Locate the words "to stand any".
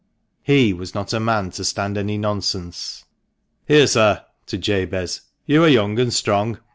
1.51-2.17